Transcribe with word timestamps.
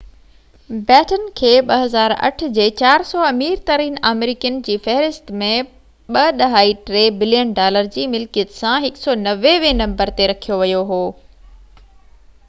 بيٽن 0.85 1.25
کي 1.41 1.49
2008ع 1.71 2.47
جي 2.57 2.63
400 2.85 3.25
امير 3.27 3.59
ترين 3.67 3.99
آمريڪين 4.13 4.57
جي 4.69 4.77
فهرست 4.87 5.29
۾ 5.43 5.51
2.3 6.19 7.05
بلين 7.21 7.53
ڊالر 7.61 7.91
جي 7.99 8.07
ملڪيت 8.17 8.57
سان 8.63 8.81
190 8.93 9.55
هين 9.67 9.81
نمبر 9.85 10.15
تي 10.21 10.31
رکيو 10.35 10.61
يو 10.75 10.83
هو 10.93 11.01